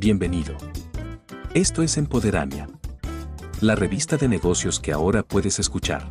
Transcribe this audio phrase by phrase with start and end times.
[0.00, 0.56] bienvenido.
[1.52, 2.66] Esto es Empoderamia,
[3.60, 6.10] la revista de negocios que ahora puedes escuchar.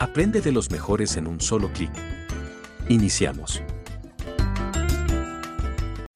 [0.00, 1.92] Aprende de los mejores en un solo clic.
[2.88, 3.62] Iniciamos.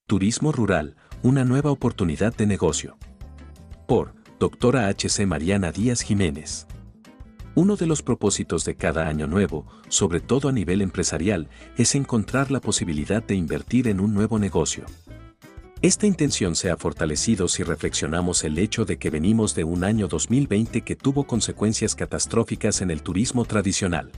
[0.08, 2.98] Turismo rural, una nueva oportunidad de negocio.
[3.86, 5.24] Por Doctora H.C.
[5.24, 6.66] Mariana Díaz Jiménez.
[7.54, 12.50] Uno de los propósitos de cada año nuevo, sobre todo a nivel empresarial, es encontrar
[12.50, 14.84] la posibilidad de invertir en un nuevo negocio.
[15.82, 20.06] Esta intención se ha fortalecido si reflexionamos el hecho de que venimos de un año
[20.06, 24.12] 2020 que tuvo consecuencias catastróficas en el turismo tradicional.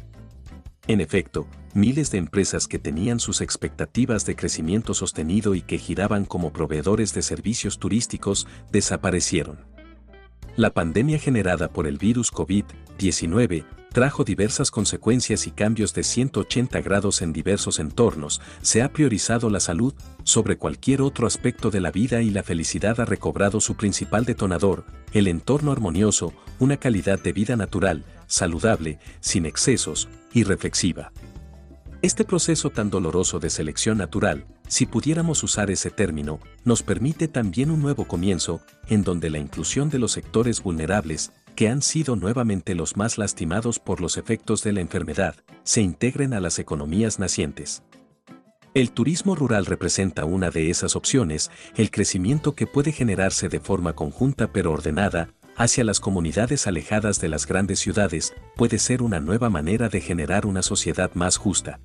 [0.88, 6.26] En efecto, miles de empresas que tenían sus expectativas de crecimiento sostenido y que giraban
[6.26, 9.64] como proveedores de servicios turísticos desaparecieron.
[10.56, 17.22] La pandemia generada por el virus COVID-19 trajo diversas consecuencias y cambios de 180 grados
[17.22, 19.94] en diversos entornos, se ha priorizado la salud
[20.24, 24.84] sobre cualquier otro aspecto de la vida y la felicidad ha recobrado su principal detonador,
[25.12, 31.12] el entorno armonioso, una calidad de vida natural, saludable, sin excesos, y reflexiva.
[32.02, 37.70] Este proceso tan doloroso de selección natural, si pudiéramos usar ese término, nos permite también
[37.70, 42.74] un nuevo comienzo, en donde la inclusión de los sectores vulnerables, que han sido nuevamente
[42.74, 47.82] los más lastimados por los efectos de la enfermedad, se integren a las economías nacientes.
[48.74, 53.92] El turismo rural representa una de esas opciones, el crecimiento que puede generarse de forma
[53.92, 59.48] conjunta pero ordenada, hacia las comunidades alejadas de las grandes ciudades, puede ser una nueva
[59.48, 61.78] manera de generar una sociedad más justa.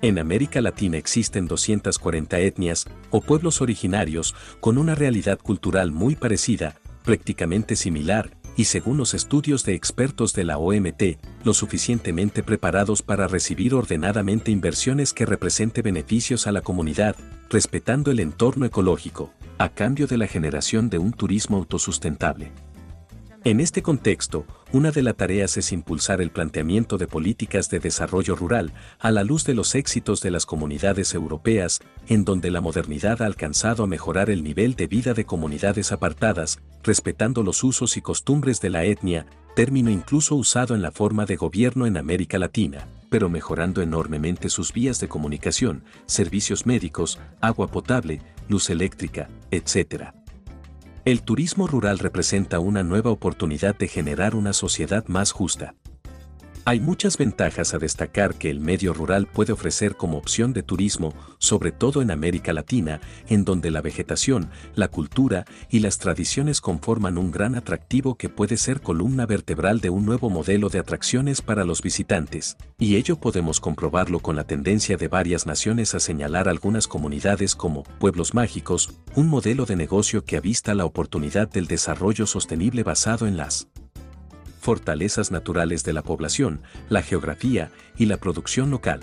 [0.00, 6.76] En América Latina existen 240 etnias o pueblos originarios con una realidad cultural muy parecida,
[7.02, 13.28] prácticamente similar, y según los estudios de expertos de la OMT, lo suficientemente preparados para
[13.28, 17.16] recibir ordenadamente inversiones que represente beneficios a la comunidad,
[17.50, 22.50] respetando el entorno ecológico, a cambio de la generación de un turismo autosustentable.
[23.44, 24.44] En este contexto,
[24.76, 29.24] una de las tareas es impulsar el planteamiento de políticas de desarrollo rural a la
[29.24, 33.86] luz de los éxitos de las comunidades europeas, en donde la modernidad ha alcanzado a
[33.86, 38.84] mejorar el nivel de vida de comunidades apartadas, respetando los usos y costumbres de la
[38.84, 44.50] etnia, término incluso usado en la forma de gobierno en América Latina, pero mejorando enormemente
[44.50, 50.12] sus vías de comunicación, servicios médicos, agua potable, luz eléctrica, etc.
[51.06, 55.76] El turismo rural representa una nueva oportunidad de generar una sociedad más justa.
[56.68, 61.14] Hay muchas ventajas a destacar que el medio rural puede ofrecer como opción de turismo,
[61.38, 67.18] sobre todo en América Latina, en donde la vegetación, la cultura y las tradiciones conforman
[67.18, 71.64] un gran atractivo que puede ser columna vertebral de un nuevo modelo de atracciones para
[71.64, 76.88] los visitantes, y ello podemos comprobarlo con la tendencia de varias naciones a señalar algunas
[76.88, 82.82] comunidades como pueblos mágicos, un modelo de negocio que avista la oportunidad del desarrollo sostenible
[82.82, 83.68] basado en las
[84.66, 88.98] fortalezas naturales de la población, la geografía y la producción local.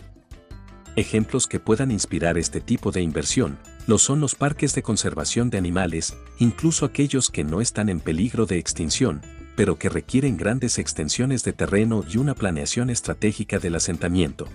[0.97, 3.57] Ejemplos que puedan inspirar este tipo de inversión
[3.87, 8.45] lo son los parques de conservación de animales, incluso aquellos que no están en peligro
[8.45, 9.21] de extinción,
[9.55, 14.49] pero que requieren grandes extensiones de terreno y una planeación estratégica del asentamiento.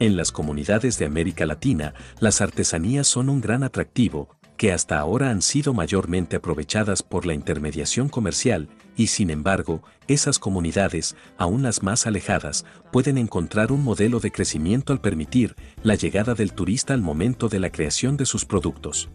[0.00, 5.30] En las comunidades de América Latina, las artesanías son un gran atractivo, que hasta ahora
[5.30, 11.82] han sido mayormente aprovechadas por la intermediación comercial, y sin embargo, esas comunidades, aún las
[11.82, 17.00] más alejadas, pueden encontrar un modelo de crecimiento al permitir la llegada del turista al
[17.00, 19.08] momento de la creación de sus productos.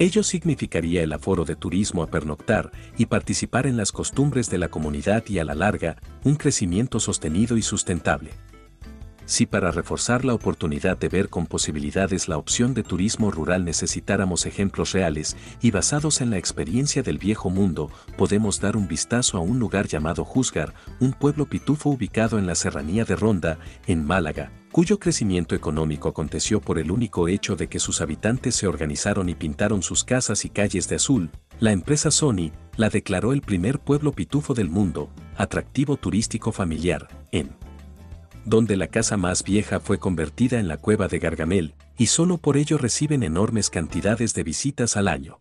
[0.00, 4.70] Ello significaría el aforo de turismo a pernoctar y participar en las costumbres de la
[4.70, 8.32] comunidad y a la larga, un crecimiento sostenido y sustentable
[9.28, 14.46] si para reforzar la oportunidad de ver con posibilidades la opción de turismo rural necesitáramos
[14.46, 19.40] ejemplos reales y basados en la experiencia del viejo mundo, podemos dar un vistazo a
[19.40, 24.50] un lugar llamado Juzgar, un pueblo pitufo ubicado en la serranía de Ronda, en Málaga,
[24.72, 29.34] cuyo crecimiento económico aconteció por el único hecho de que sus habitantes se organizaron y
[29.34, 31.30] pintaron sus casas y calles de azul,
[31.60, 37.50] la empresa Sony la declaró el primer pueblo pitufo del mundo, atractivo turístico familiar, en
[38.48, 42.56] donde la casa más vieja fue convertida en la cueva de Gargamel, y solo por
[42.56, 45.40] ello reciben enormes cantidades de visitas al año.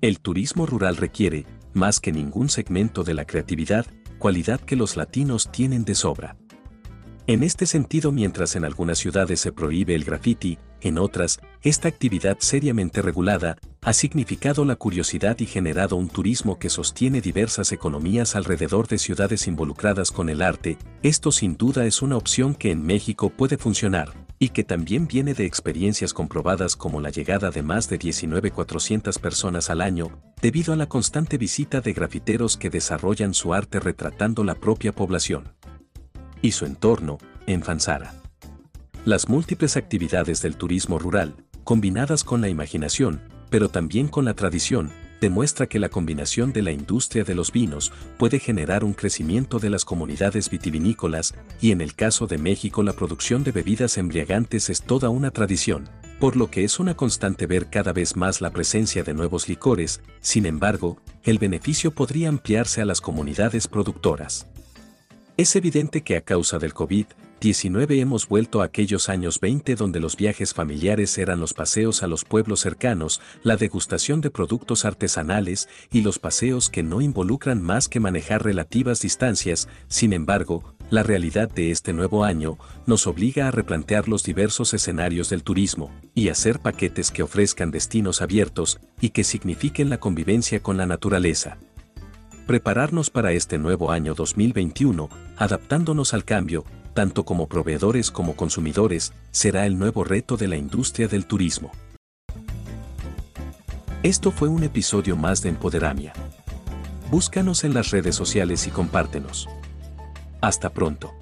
[0.00, 3.86] El turismo rural requiere, más que ningún segmento de la creatividad,
[4.18, 6.36] cualidad que los latinos tienen de sobra.
[7.26, 12.36] En este sentido, mientras en algunas ciudades se prohíbe el graffiti, en otras, esta actividad
[12.40, 18.88] seriamente regulada ha significado la curiosidad y generado un turismo que sostiene diversas economías alrededor
[18.88, 20.76] de ciudades involucradas con el arte.
[21.02, 25.32] Esto sin duda es una opción que en México puede funcionar, y que también viene
[25.32, 30.10] de experiencias comprobadas como la llegada de más de 19,400 personas al año,
[30.42, 35.54] debido a la constante visita de grafiteros que desarrollan su arte retratando la propia población
[36.42, 38.14] y su entorno, en Fansara.
[39.04, 41.34] Las múltiples actividades del turismo rural,
[41.70, 44.90] combinadas con la imaginación, pero también con la tradición,
[45.20, 49.70] demuestra que la combinación de la industria de los vinos puede generar un crecimiento de
[49.70, 54.82] las comunidades vitivinícolas y en el caso de México la producción de bebidas embriagantes es
[54.82, 55.88] toda una tradición,
[56.18, 60.00] por lo que es una constante ver cada vez más la presencia de nuevos licores,
[60.20, 64.48] sin embargo, el beneficio podría ampliarse a las comunidades productoras.
[65.36, 67.06] Es evidente que a causa del COVID,
[67.40, 72.06] 19 hemos vuelto a aquellos años 20 donde los viajes familiares eran los paseos a
[72.06, 77.88] los pueblos cercanos, la degustación de productos artesanales y los paseos que no involucran más
[77.88, 83.50] que manejar relativas distancias, sin embargo, la realidad de este nuevo año nos obliga a
[83.50, 89.24] replantear los diversos escenarios del turismo y hacer paquetes que ofrezcan destinos abiertos y que
[89.24, 91.56] signifiquen la convivencia con la naturaleza.
[92.46, 95.08] Prepararnos para este nuevo año 2021,
[95.38, 96.64] adaptándonos al cambio,
[96.94, 101.70] tanto como proveedores como consumidores, será el nuevo reto de la industria del turismo.
[104.02, 106.12] Esto fue un episodio más de Empoderamia.
[107.10, 109.48] Búscanos en las redes sociales y compártenos.
[110.40, 111.19] Hasta pronto.